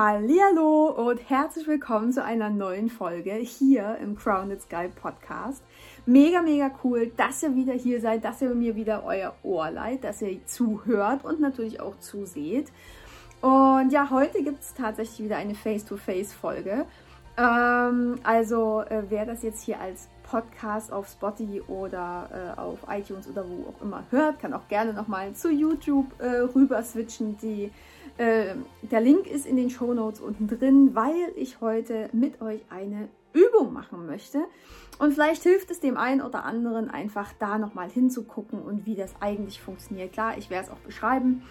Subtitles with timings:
[0.00, 5.60] Hallo und herzlich willkommen zu einer neuen Folge hier im Crowned Sky Podcast.
[6.06, 10.04] Mega, mega cool, dass ihr wieder hier seid, dass ihr mir wieder euer Ohr leiht,
[10.04, 12.70] dass ihr zuhört und natürlich auch zuseht.
[13.40, 16.86] Und ja, heute gibt es tatsächlich wieder eine Face-to-Face-Folge.
[17.36, 23.28] Ähm, also, äh, wer das jetzt hier als Podcast auf Spotify oder äh, auf iTunes
[23.28, 27.36] oder wo auch immer hört, kann auch gerne nochmal zu YouTube äh, rüber switchen.
[27.38, 27.72] Die,
[28.18, 32.60] äh, der Link ist in den Show Notes unten drin, weil ich heute mit euch
[32.68, 34.44] eine Übung machen möchte.
[34.98, 39.14] Und vielleicht hilft es dem einen oder anderen einfach da nochmal hinzugucken und wie das
[39.20, 40.12] eigentlich funktioniert.
[40.12, 41.42] Klar, ich werde es auch beschreiben,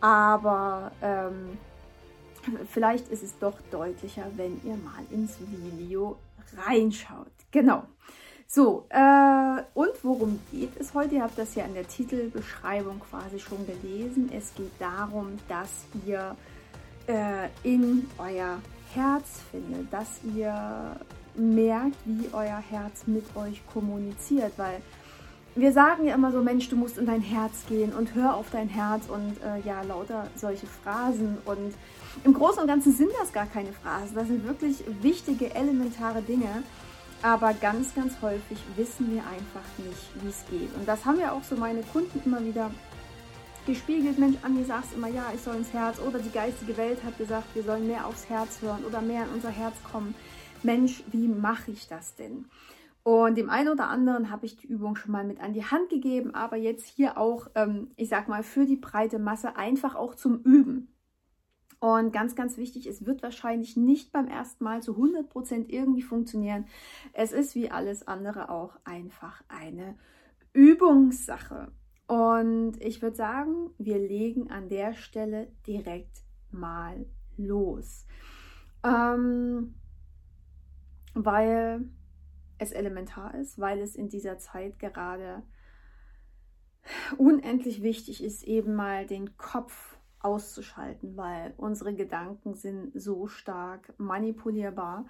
[0.00, 1.58] aber ähm,
[2.68, 6.16] vielleicht ist es doch deutlicher, wenn ihr mal ins Video
[6.56, 7.32] reinschaut.
[7.50, 7.84] Genau.
[8.54, 11.14] So, äh, und worum geht es heute?
[11.14, 14.30] Ihr habt das ja in der Titelbeschreibung quasi schon gelesen.
[14.30, 15.70] Es geht darum, dass
[16.04, 16.36] ihr
[17.06, 18.58] äh, in euer
[18.92, 21.00] Herz findet, dass ihr
[21.34, 24.82] merkt, wie euer Herz mit euch kommuniziert, weil
[25.54, 28.50] wir sagen ja immer so, Mensch, du musst in dein Herz gehen und hör auf
[28.52, 31.38] dein Herz und äh, ja, lauter solche Phrasen.
[31.46, 31.72] Und
[32.22, 34.14] im Großen und Ganzen sind das gar keine Phrasen.
[34.14, 36.62] Das sind wirklich wichtige, elementare Dinge.
[37.22, 40.74] Aber ganz, ganz häufig wissen wir einfach nicht, wie es geht.
[40.76, 42.70] Und das haben ja auch so meine Kunden immer wieder
[43.64, 44.18] gespiegelt.
[44.18, 46.00] Mensch, Anni, sagst immer, ja, ich soll ins Herz.
[46.00, 49.30] Oder die geistige Welt hat gesagt, wir sollen mehr aufs Herz hören oder mehr in
[49.30, 50.14] unser Herz kommen.
[50.64, 52.46] Mensch, wie mache ich das denn?
[53.04, 55.90] Und dem einen oder anderen habe ich die Übung schon mal mit an die Hand
[55.90, 60.14] gegeben, aber jetzt hier auch, ähm, ich sag mal, für die breite Masse einfach auch
[60.14, 60.91] zum Üben.
[61.82, 66.02] Und ganz, ganz wichtig, es wird wahrscheinlich nicht beim ersten Mal zu 100 Prozent irgendwie
[66.02, 66.66] funktionieren.
[67.12, 69.98] Es ist wie alles andere auch einfach eine
[70.52, 71.72] Übungssache.
[72.06, 77.04] Und ich würde sagen, wir legen an der Stelle direkt mal
[77.36, 78.06] los.
[78.84, 79.74] Ähm,
[81.14, 81.88] weil
[82.58, 85.42] es elementar ist, weil es in dieser Zeit gerade
[87.18, 89.91] unendlich wichtig ist, eben mal den Kopf
[90.24, 95.06] auszuschalten, weil unsere Gedanken sind so stark manipulierbar.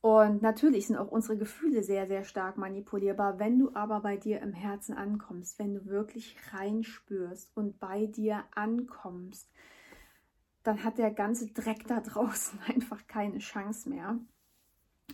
[0.00, 3.38] Und natürlich sind auch unsere Gefühle sehr, sehr stark manipulierbar.
[3.38, 8.42] Wenn du aber bei dir im Herzen ankommst, wenn du wirklich reinspürst und bei dir
[8.54, 9.48] ankommst,
[10.64, 14.18] dann hat der ganze Dreck da draußen einfach keine Chance mehr.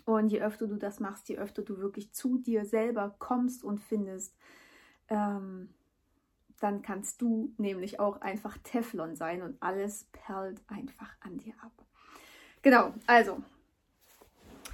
[0.05, 3.81] Und je öfter du das machst, je öfter du wirklich zu dir selber kommst und
[3.81, 4.34] findest,
[5.09, 5.69] ähm,
[6.63, 11.73] dann kannst du nämlich auch einfach Teflon sein und alles perlt einfach an dir ab.
[12.63, 13.43] Genau, also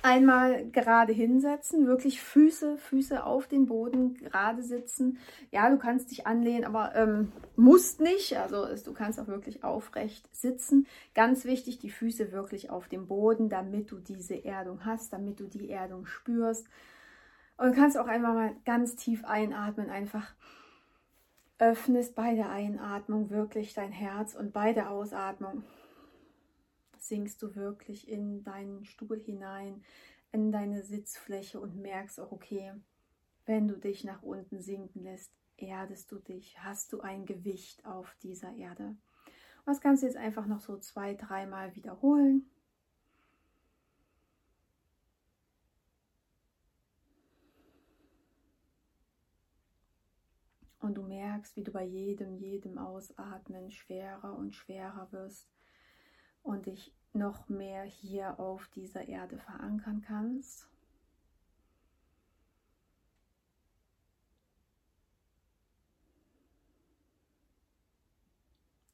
[0.05, 5.19] einmal gerade hinsetzen, wirklich Füße, Füße auf den Boden gerade sitzen.
[5.51, 8.37] Ja, du kannst dich anlehnen, aber ähm, musst nicht.
[8.37, 10.87] Also du kannst auch wirklich aufrecht sitzen.
[11.15, 15.47] Ganz wichtig, die Füße wirklich auf dem Boden, damit du diese Erdung hast, damit du
[15.47, 16.67] die Erdung spürst.
[17.57, 20.35] Und kannst auch einfach mal ganz tief einatmen, einfach
[21.65, 25.65] öffnest bei der Einatmung wirklich dein Herz und bei der Ausatmung
[26.99, 29.83] sinkst du wirklich in deinen Stuhl hinein,
[30.31, 32.75] in deine Sitzfläche und merkst auch, okay,
[33.47, 38.15] wenn du dich nach unten sinken lässt, erdest du dich, hast du ein Gewicht auf
[38.23, 38.85] dieser Erde.
[38.85, 38.99] Und
[39.67, 42.51] das kannst du jetzt einfach noch so zwei, dreimal wiederholen.
[50.85, 51.03] Und du
[51.35, 55.49] merkst, wie du bei jedem, jedem Ausatmen schwerer und schwerer wirst
[56.43, 60.69] und dich noch mehr hier auf dieser Erde verankern kannst.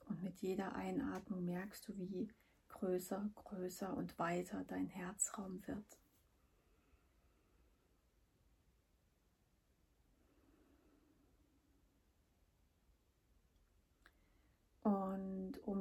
[0.08, 2.30] Und mit jeder Einatmung merkst du, wie
[2.68, 5.98] größer, größer und weiter dein Herzraum wird.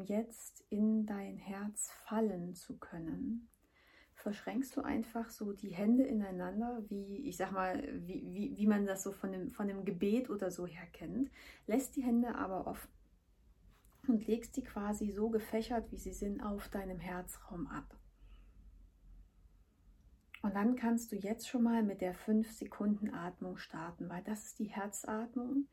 [0.10, 3.50] Jetzt in dein Herz fallen zu können,
[4.16, 8.86] verschränkst du einfach so die Hände ineinander, wie ich sag mal, wie, wie, wie man
[8.86, 11.32] das so von dem, von dem Gebet oder so her kennt,
[11.68, 12.92] lässt die Hände aber offen
[14.08, 17.96] und legst die quasi so gefächert, wie sie sind, auf deinem Herzraum ab.
[20.42, 24.46] Und dann kannst du jetzt schon mal mit der 5 Sekunden Atmung starten, weil das
[24.46, 25.68] ist die Herzatmung,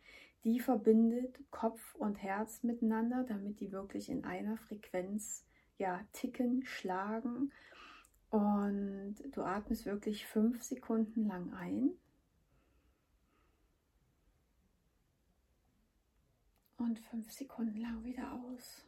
[0.45, 5.45] die verbindet Kopf und Herz miteinander, damit die wirklich in einer Frequenz
[5.79, 7.53] ja ticken, schlagen.
[8.31, 11.91] Und du atmest wirklich fünf Sekunden lang ein.
[16.77, 18.87] Und fünf Sekunden lang wieder aus.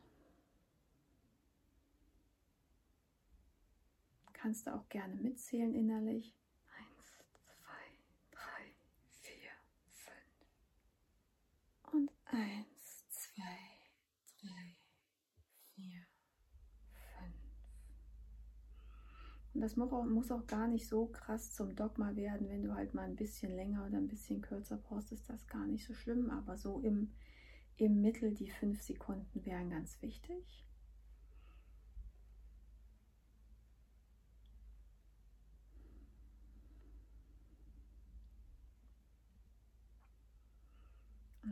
[4.39, 6.35] Kannst du auch gerne mitzählen innerlich.
[6.79, 7.19] Eins,
[7.61, 7.85] zwei,
[8.31, 8.73] drei,
[9.11, 9.51] vier,
[9.91, 10.47] fünf.
[11.93, 13.59] Und eins, zwei,
[14.41, 14.77] drei,
[15.75, 16.07] vier,
[17.19, 17.35] fünf.
[19.55, 23.09] Und das muss auch gar nicht so krass zum Dogma werden, wenn du halt mal
[23.09, 26.31] ein bisschen länger oder ein bisschen kürzer brauchst, ist das gar nicht so schlimm.
[26.31, 27.13] Aber so im,
[27.77, 30.68] im Mittel die fünf Sekunden wären ganz wichtig.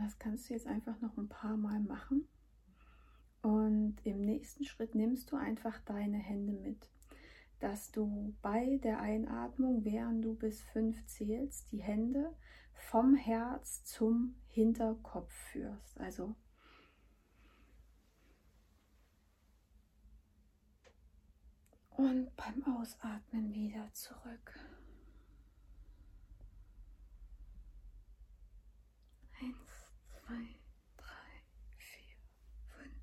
[0.06, 2.28] Das kannst du jetzt einfach noch ein paar Mal machen.
[3.42, 6.88] Und im nächsten Schritt nimmst du einfach deine Hände mit,
[7.58, 12.32] dass du bei der Einatmung, während du bis fünf zählst, die Hände
[12.72, 15.98] vom Herz zum Hinterkopf führst.
[15.98, 16.36] Also
[21.90, 24.75] und beim Ausatmen wieder zurück.
[30.28, 30.56] Eins zwei,
[30.96, 31.30] drei,
[31.78, 32.16] vier,
[32.66, 32.96] fünf.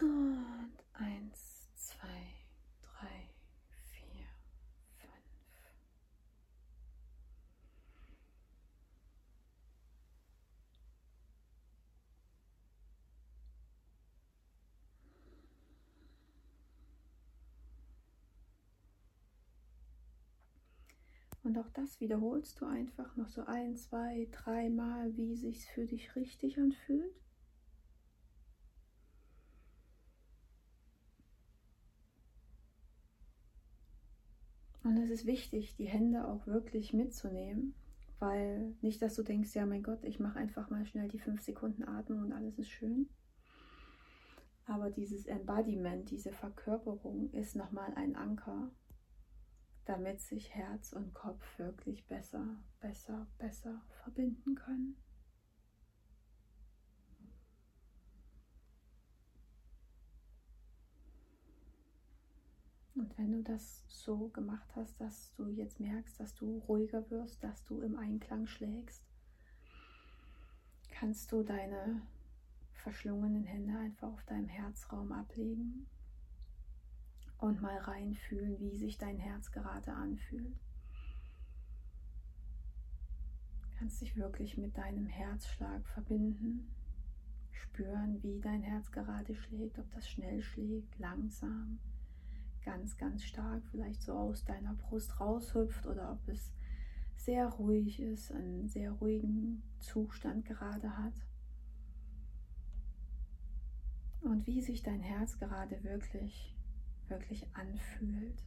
[0.00, 2.34] Und eins, zwei,
[2.82, 3.28] drei,
[3.90, 4.28] vier,
[4.96, 5.32] fünf.
[21.44, 26.14] Und auch das wiederholst du einfach noch so ein, zwei, dreimal, wie sich's für dich
[26.14, 27.12] richtig anfühlt.
[34.84, 37.74] Und es ist wichtig, die Hände auch wirklich mitzunehmen,
[38.18, 41.42] weil nicht, dass du denkst, ja mein Gott, ich mache einfach mal schnell die fünf
[41.42, 43.08] Sekunden Atmung und alles ist schön.
[44.66, 48.70] Aber dieses Embodiment, diese Verkörperung ist nochmal ein Anker,
[49.84, 52.46] damit sich Herz und Kopf wirklich besser,
[52.80, 54.96] besser, besser verbinden können.
[62.94, 67.42] Und wenn du das so gemacht hast, dass du jetzt merkst, dass du ruhiger wirst,
[67.42, 69.04] dass du im Einklang schlägst,
[70.90, 72.02] kannst du deine
[72.74, 75.88] verschlungenen Hände einfach auf deinem Herzraum ablegen
[77.42, 80.56] und mal reinfühlen, wie sich dein Herz gerade anfühlt.
[83.76, 86.72] Kannst dich wirklich mit deinem Herzschlag verbinden,
[87.50, 91.80] spüren, wie dein Herz gerade schlägt, ob das schnell schlägt, langsam,
[92.64, 96.52] ganz, ganz stark, vielleicht so aus deiner Brust raushüpft oder ob es
[97.16, 101.26] sehr ruhig ist, einen sehr ruhigen Zustand gerade hat.
[104.20, 106.54] Und wie sich dein Herz gerade wirklich
[107.12, 108.42] wirklich anfühlt.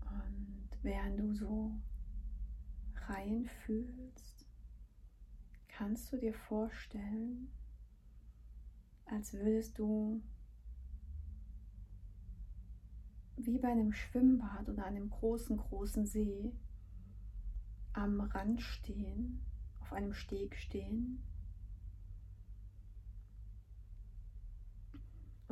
[0.00, 1.72] Und während du so
[3.06, 4.46] reinfühlst,
[5.68, 7.48] kannst du dir vorstellen,
[9.06, 10.22] als würdest du
[13.36, 16.52] wie bei einem Schwimmbad oder einem großen, großen See
[17.92, 19.40] am Rand stehen,
[19.80, 21.22] auf einem Steg stehen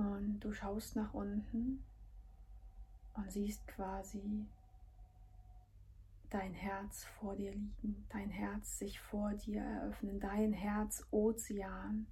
[0.01, 1.85] Und du schaust nach unten
[3.13, 4.47] und siehst quasi
[6.31, 12.07] dein Herz vor dir liegen, dein Herz sich vor dir eröffnen, dein Herzozean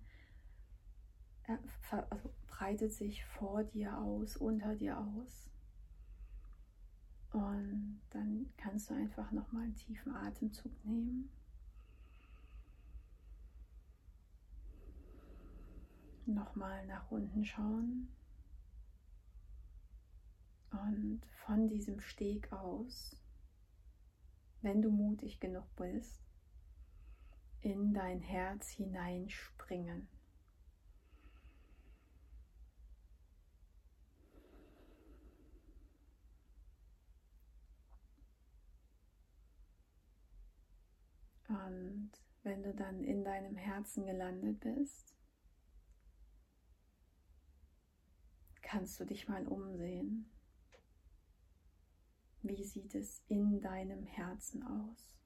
[1.90, 5.48] also breitet sich vor dir aus, unter dir aus.
[7.32, 11.30] Und dann kannst du einfach nochmal einen tiefen Atemzug nehmen.
[16.34, 18.08] Nochmal nach unten schauen
[20.70, 23.16] und von diesem Steg aus,
[24.60, 26.20] wenn du mutig genug bist,
[27.60, 30.08] in dein Herz hineinspringen.
[41.48, 42.10] Und
[42.42, 45.17] wenn du dann in deinem Herzen gelandet bist,
[48.68, 50.30] kannst du dich mal umsehen.
[52.42, 55.16] Wie sieht es in deinem Herzen aus?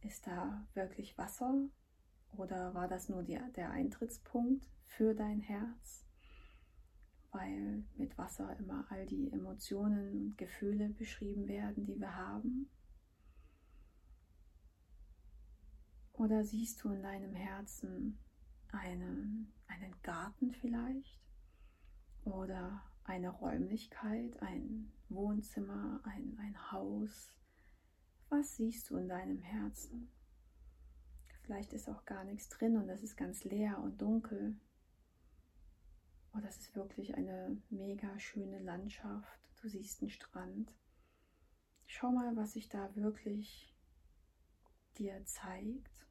[0.00, 1.68] Ist da wirklich Wasser
[2.32, 6.06] oder war das nur die, der Eintrittspunkt für dein Herz?
[7.30, 12.70] Weil mit Wasser immer all die Emotionen und Gefühle beschrieben werden, die wir haben.
[16.14, 18.18] Oder siehst du in deinem Herzen
[18.72, 21.29] einen, einen Garten vielleicht?
[22.24, 27.32] Oder eine Räumlichkeit, ein Wohnzimmer, ein, ein Haus.
[28.28, 30.10] Was siehst du in deinem Herzen?
[31.42, 34.56] Vielleicht ist auch gar nichts drin und es ist ganz leer und dunkel.
[36.32, 39.40] Oder es ist wirklich eine mega schöne Landschaft.
[39.60, 40.72] Du siehst einen Strand.
[41.86, 43.74] Schau mal, was sich da wirklich
[44.96, 46.06] dir zeigt.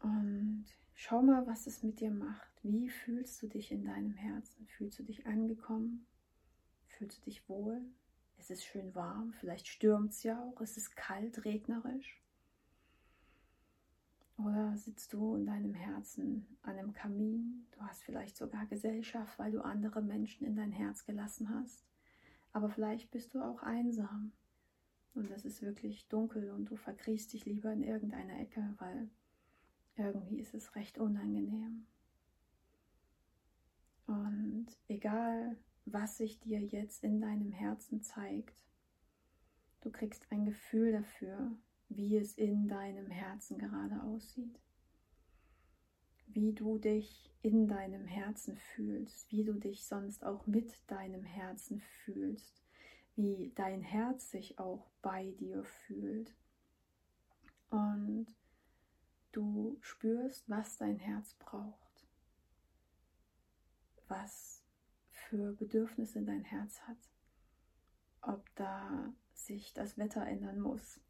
[0.00, 0.66] Und
[0.98, 2.50] schau mal, was es mit dir macht.
[2.64, 4.66] Wie fühlst du dich in deinem Herzen?
[4.66, 6.04] Fühlst du dich angekommen?
[6.88, 7.80] Fühlst du dich wohl?
[8.36, 12.20] Es ist schön warm, vielleicht stürmt es ja auch, es ist kalt, regnerisch.
[14.38, 17.66] Oder sitzt du in deinem Herzen an einem Kamin?
[17.72, 21.84] Du hast vielleicht sogar Gesellschaft, weil du andere Menschen in dein Herz gelassen hast.
[22.52, 24.32] Aber vielleicht bist du auch einsam.
[25.14, 29.10] Und es ist wirklich dunkel und du verkriechst dich lieber in irgendeiner Ecke, weil
[29.98, 31.86] irgendwie ist es recht unangenehm.
[34.06, 38.64] Und egal, was sich dir jetzt in deinem Herzen zeigt,
[39.82, 41.52] du kriegst ein Gefühl dafür,
[41.88, 44.58] wie es in deinem Herzen gerade aussieht.
[46.26, 51.80] Wie du dich in deinem Herzen fühlst, wie du dich sonst auch mit deinem Herzen
[51.80, 52.62] fühlst,
[53.14, 56.34] wie dein Herz sich auch bei dir fühlt.
[57.70, 58.26] Und
[59.38, 62.08] du spürst, was dein Herz braucht,
[64.08, 64.64] was
[65.10, 66.96] für Bedürfnisse dein Herz hat,
[68.20, 71.00] ob da sich das Wetter ändern muss,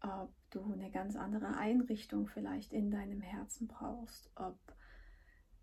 [0.00, 4.58] ob du eine ganz andere Einrichtung vielleicht in deinem Herzen brauchst, ob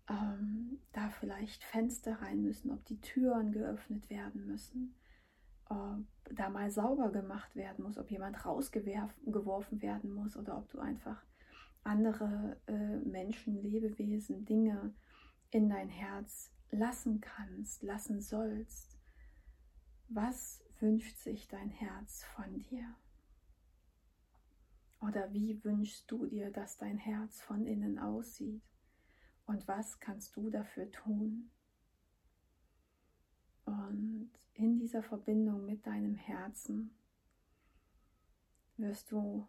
[0.08, 4.94] ähm, da vielleicht Fenster rein müssen, ob die Türen geöffnet werden müssen,
[5.64, 10.78] ob da mal sauber gemacht werden muss, ob jemand rausgeworfen werden muss oder ob du
[10.78, 11.20] einfach
[11.84, 14.94] andere äh, Menschen, Lebewesen, Dinge
[15.50, 18.98] in dein Herz lassen kannst, lassen sollst.
[20.08, 22.94] Was wünscht sich dein Herz von dir?
[25.00, 28.62] Oder wie wünschst du dir, dass dein Herz von innen aussieht?
[29.46, 31.50] Und was kannst du dafür tun?
[33.64, 36.90] Und in dieser Verbindung mit deinem Herzen
[38.76, 39.48] wirst du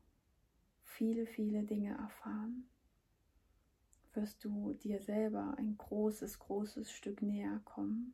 [0.89, 2.67] viele, viele Dinge erfahren.
[4.13, 8.13] Wirst du dir selber ein großes, großes Stück näher kommen.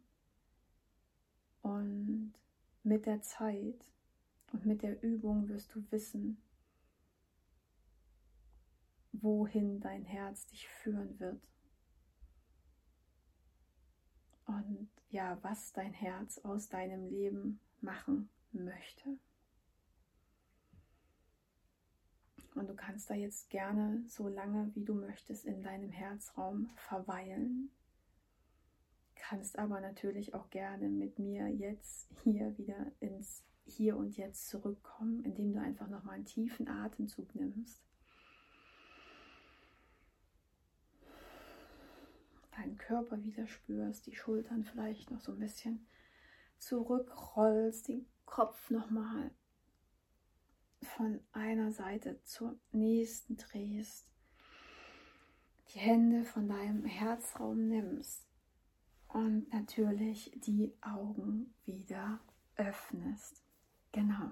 [1.61, 2.33] Und
[2.83, 3.83] mit der Zeit
[4.51, 6.37] und mit der Übung wirst du wissen,
[9.13, 11.49] wohin dein Herz dich führen wird.
[14.45, 19.17] Und ja, was dein Herz aus deinem Leben machen möchte.
[22.55, 27.69] Und du kannst da jetzt gerne so lange, wie du möchtest, in deinem Herzraum verweilen.
[29.15, 35.23] Kannst aber natürlich auch gerne mit mir jetzt hier wieder ins Hier und Jetzt zurückkommen,
[35.23, 37.85] indem du einfach nochmal einen tiefen Atemzug nimmst.
[42.65, 45.85] deinen Körper wieder spürst, die Schultern vielleicht noch so ein bisschen
[46.57, 49.31] zurückrollst, den Kopf nochmal
[50.95, 54.07] von einer Seite zur nächsten drehst,
[55.73, 58.25] die Hände von deinem Herzraum nimmst
[59.09, 62.19] und natürlich die Augen wieder
[62.55, 63.43] öffnest.
[63.91, 64.31] Genau.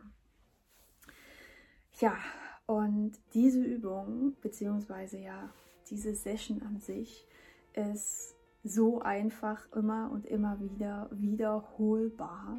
[1.99, 2.17] Ja,
[2.65, 5.53] und diese Übung, beziehungsweise ja,
[5.89, 7.27] diese Session an sich,
[7.73, 12.57] ist so einfach immer und immer wieder wiederholbar.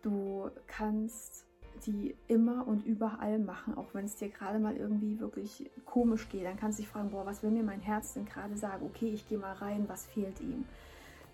[0.00, 1.46] Du kannst
[1.86, 6.44] die immer und überall machen, auch wenn es dir gerade mal irgendwie wirklich komisch geht.
[6.44, 8.86] Dann kannst du dich fragen, boah, was will mir mein Herz denn gerade sagen?
[8.86, 10.64] Okay, ich gehe mal rein, was fehlt ihm?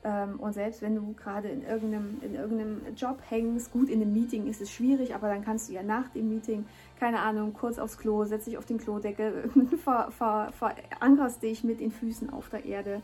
[0.05, 4.12] Ähm, und selbst wenn du gerade in irgendeinem, in irgendeinem Job hängst, gut, in einem
[4.12, 6.67] Meeting ist es schwierig, aber dann kannst du ja nach dem Meeting,
[7.00, 9.50] keine Ahnung, kurz aufs Klo, setz dich auf den Klodeckel,
[9.83, 13.02] ver, ver, verankerst dich mit den Füßen auf der Erde.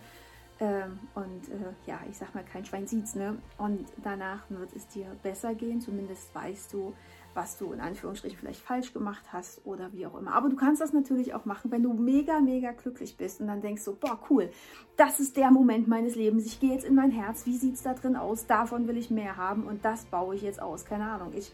[0.60, 3.38] Ähm, und äh, ja, ich sag mal, kein Schwein sieht's, ne?
[3.58, 6.92] Und danach wird es dir besser gehen, zumindest weißt du,
[7.34, 10.34] was du in Anführungsstrichen vielleicht falsch gemacht hast oder wie auch immer.
[10.34, 13.60] Aber du kannst das natürlich auch machen, wenn du mega, mega glücklich bist und dann
[13.60, 14.50] denkst so, boah, cool,
[14.96, 16.46] das ist der Moment meines Lebens.
[16.46, 18.46] Ich gehe jetzt in mein Herz, wie sieht es da drin aus?
[18.46, 20.84] Davon will ich mehr haben und das baue ich jetzt aus.
[20.84, 21.52] Keine Ahnung, ich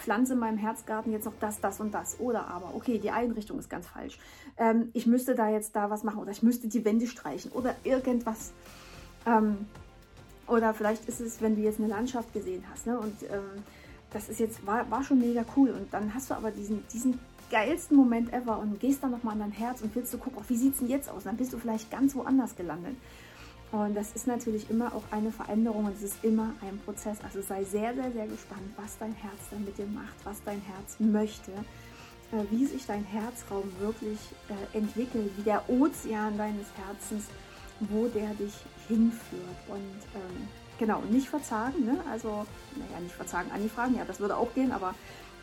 [0.00, 2.18] pflanze in meinem Herzgarten jetzt noch das, das und das.
[2.18, 4.18] Oder aber, okay, die Einrichtung ist ganz falsch.
[4.56, 7.76] Ähm, ich müsste da jetzt da was machen oder ich müsste die Wände streichen oder
[7.84, 8.52] irgendwas.
[9.26, 9.66] Ähm,
[10.46, 13.62] oder vielleicht ist es, wenn du jetzt eine Landschaft gesehen hast ne, und ähm,
[14.12, 15.70] das ist jetzt, war, war schon mega cool.
[15.70, 17.18] Und dann hast du aber diesen, diesen
[17.50, 20.44] geilsten Moment ever und gehst dann nochmal an dein Herz und willst du gucken, oh,
[20.48, 21.24] wie sieht es denn jetzt aus?
[21.24, 22.96] Dann bist du vielleicht ganz woanders gelandet.
[23.72, 27.18] Und das ist natürlich immer auch eine Veränderung und es ist immer ein Prozess.
[27.22, 30.60] Also sei sehr, sehr, sehr gespannt, was dein Herz dann mit dir macht, was dein
[30.62, 31.52] Herz möchte,
[32.32, 37.26] äh, wie sich dein Herzraum wirklich äh, entwickelt, wie der Ozean deines Herzens,
[37.78, 38.54] wo der dich
[38.88, 39.60] hinführt.
[39.68, 40.48] Und ähm,
[40.80, 42.00] genau, nicht verzagen, ne?
[42.10, 44.94] also, naja, nicht verzagen, an die Fragen, ja, das würde auch gehen, aber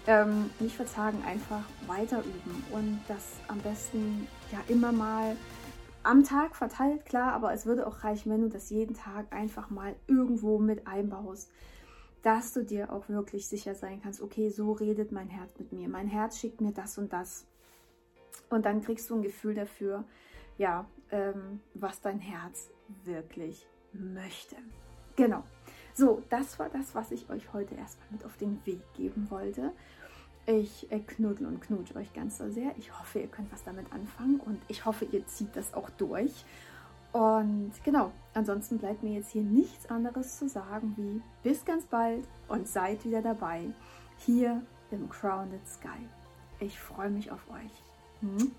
[0.08, 5.38] ähm, nicht verzagen, einfach weiter üben und das am besten ja immer mal
[6.02, 9.70] am Tag verteilt, klar, aber es würde auch reichen, wenn du das jeden Tag einfach
[9.70, 11.52] mal irgendwo mit einbaust,
[12.24, 15.88] dass du dir auch wirklich sicher sein kannst, okay, so redet mein Herz mit mir.
[15.88, 17.46] Mein Herz schickt mir das und das.
[18.50, 20.04] Und dann kriegst du ein Gefühl dafür,
[20.58, 22.70] ja, ähm, was dein Herz
[23.04, 24.56] wirklich möchte.
[25.18, 25.44] Genau.
[25.94, 29.74] So, das war das, was ich euch heute erstmal mit auf den Weg geben wollte.
[30.46, 32.72] Ich äh, knuddel und knutsche euch ganz so sehr.
[32.78, 36.46] Ich hoffe, ihr könnt was damit anfangen und ich hoffe, ihr zieht das auch durch.
[37.12, 42.24] Und genau, ansonsten bleibt mir jetzt hier nichts anderes zu sagen wie bis ganz bald
[42.48, 43.64] und seid wieder dabei
[44.20, 46.08] hier im Crowned Sky.
[46.60, 47.72] Ich freue mich auf euch.
[48.22, 48.52] Hm?